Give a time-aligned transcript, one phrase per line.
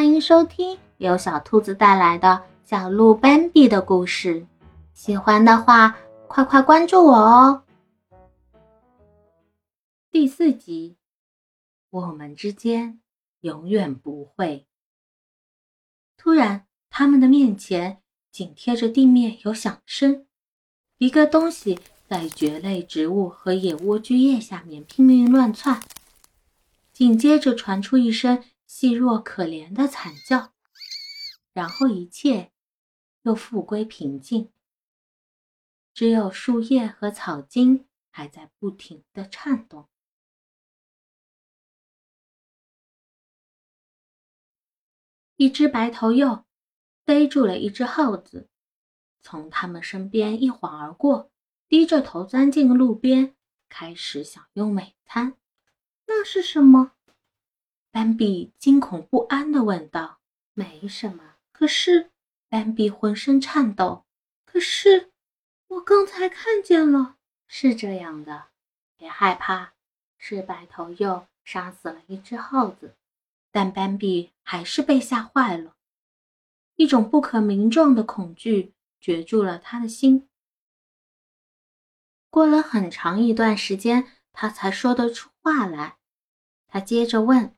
[0.00, 4.46] 欢迎收听由小兔子带来的小鹿斑比的故事。
[4.94, 5.94] 喜欢的话，
[6.26, 7.62] 快快关注我哦！
[10.10, 10.96] 第四集，
[11.90, 12.98] 我们之间
[13.42, 14.66] 永远不会。
[16.16, 18.00] 突然，他们的面前
[18.32, 20.24] 紧贴着地面有响声，
[20.96, 21.78] 一个东西
[22.08, 25.82] 在蕨类植物和野莴苣叶下面拼命乱窜。
[26.90, 28.42] 紧接着传出一声。
[28.72, 30.54] 细弱可怜的惨叫，
[31.52, 32.52] 然后一切
[33.22, 34.52] 又复归平静，
[35.92, 39.88] 只有树叶和草茎还在不停的颤动。
[45.34, 46.44] 一只白头鼬
[47.04, 48.48] 逮住了一只耗子，
[49.20, 51.32] 从他们身边一晃而过，
[51.66, 53.34] 低着头钻进路边，
[53.68, 55.36] 开始享用美餐。
[56.06, 56.92] 那是什么？
[57.92, 60.20] 斑比惊恐不安地问道
[60.54, 62.10] ：“没什么。”可是，
[62.48, 64.04] 斑比浑身颤抖。
[64.44, 65.10] 可是，
[65.66, 67.16] 我刚才看见了。
[67.48, 68.50] 是这样的，
[68.96, 69.72] 别害怕，
[70.16, 72.96] 是白头鼬杀死了一只耗子。
[73.50, 75.74] 但斑比还是被吓坏了，
[76.76, 80.28] 一种不可名状的恐惧攫住了他的心。
[82.30, 85.98] 过了很长一段时间，他才说得出话来。
[86.68, 87.56] 他接着问。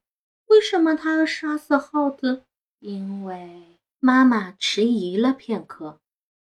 [0.52, 2.44] 为什么他要杀死耗子？
[2.78, 5.98] 因为妈妈迟疑了片刻。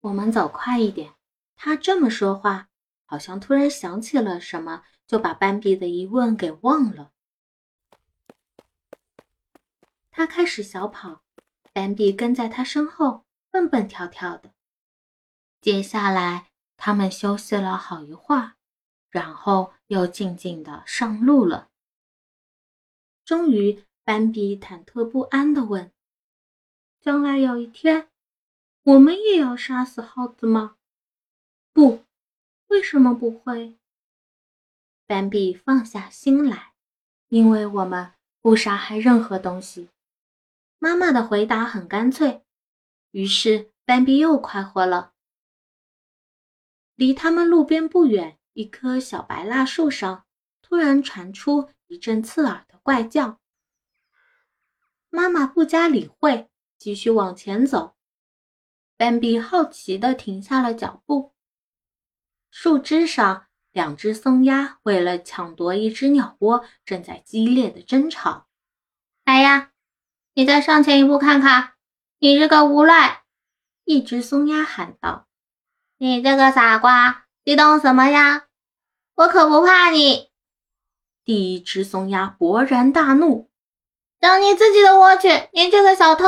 [0.02, 1.14] 我们走快一点。
[1.56, 2.68] 他这么说话，
[3.04, 7.10] 好像突然想起了什么，就把斑比的疑问给忘了。
[10.12, 11.22] 他开始小跑，
[11.72, 14.52] 斑比跟在他身后，蹦蹦跳跳的。
[15.60, 18.54] 接下来，他们休息了好一会儿，
[19.10, 21.70] 然后又静静的上路了。
[23.24, 23.84] 终于。
[24.06, 25.90] 斑比忐忑不安地问
[27.02, 28.08] ：“将来有一天，
[28.84, 30.76] 我们也要杀死耗子吗
[31.74, 32.04] ？”“不，
[32.68, 33.76] 为什么不会？”
[35.08, 36.74] 斑比放下心来
[37.30, 39.88] ，“因为我们不杀害任何东西。”
[40.78, 42.44] 妈妈的回答很干脆。
[43.10, 45.14] 于是斑比又快活了。
[46.94, 50.26] 离他们路边不远，一棵小白蜡树上
[50.62, 53.40] 突然传出一阵刺耳的怪叫。
[55.10, 57.96] 妈妈不加理会，继续往前走。
[58.96, 61.34] 斑比好奇地停下了脚步。
[62.50, 68.46] 树枝上，两只松鸦为了抢夺一只鸟窝，正在激烈的争吵。
[69.24, 69.72] 来呀，
[70.34, 71.74] 你再上前一步看看！
[72.18, 73.24] 你这个无赖！
[73.84, 75.28] 一只松鸦喊道
[75.98, 78.46] ：“你这个傻瓜，你懂什么呀？
[79.14, 80.30] 我可不怕你！”
[81.24, 83.50] 第一只松鸦勃然大怒。
[84.20, 85.28] 上你自己的窝去！
[85.52, 86.24] 你这个小偷，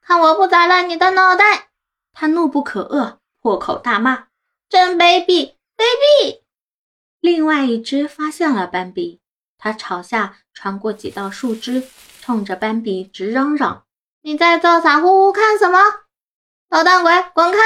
[0.00, 1.68] 看我不砸烂你的脑袋！
[2.12, 4.28] 他怒不可遏，破口大骂
[4.68, 6.40] ：“真卑鄙，卑鄙！”
[7.20, 9.20] 另外一只发现了斑比，
[9.56, 11.86] 它朝下穿过几道树枝，
[12.20, 13.84] 冲着斑比直嚷嚷
[14.22, 15.78] ：“你在这傻乎乎看什么？
[16.68, 17.58] 捣蛋鬼，滚开！”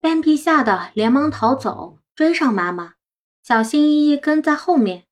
[0.00, 2.94] 斑比吓得连忙逃走，追上妈妈，
[3.44, 5.04] 小心翼翼跟在后面，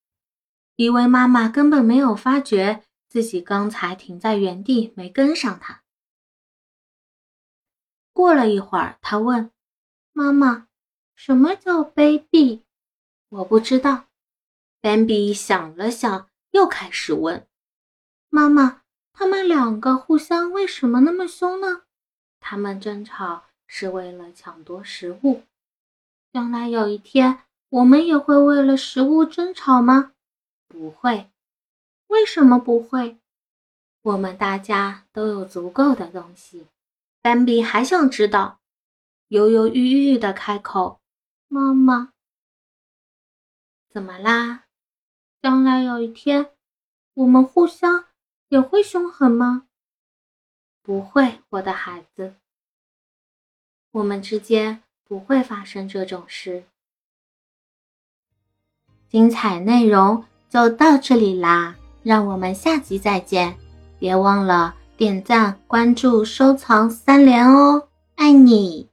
[0.75, 2.83] 以为妈妈根本没有发觉。
[3.09, 5.83] 自己刚才停在原地，没跟上他。
[8.13, 9.51] 过了一会儿，他问
[10.13, 10.69] 妈妈
[11.15, 12.63] ：“什么叫卑鄙？”
[13.29, 14.07] 我不知道。
[14.81, 17.47] 斑比想了想，又开始问
[18.29, 21.83] 妈妈：“他们两个互相为什么那么凶呢？
[22.41, 25.43] 他们争吵是为了抢夺食物。
[26.33, 30.13] 将来有一天，我们也会为了食物争吵吗？
[30.69, 31.31] 不会。”
[32.09, 33.19] 为什么不会？
[34.03, 36.67] 我们大家都有足够的东西。
[37.21, 38.61] 斑比还想知道，
[39.29, 41.01] 犹犹豫豫的开口
[41.49, 42.13] ：“妈妈，
[43.89, 44.67] 怎么啦？
[45.43, 46.53] 将来有一天，
[47.15, 48.07] 我们互相
[48.49, 49.67] 也会凶狠吗？”
[50.83, 52.37] 不会，我的孩子，
[53.91, 56.65] 我们之间不会发生这种事。
[59.09, 61.77] 精彩内容就到这里啦。
[62.07, 63.57] 让我们下集再见，
[63.99, 68.89] 别忘了点赞、关注、收藏三连哦，爱你。